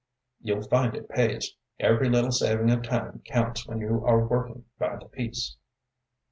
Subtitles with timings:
[0.41, 1.55] You'll find it pays.
[1.79, 5.57] Every little saving of time counts when you are workin' by the piece."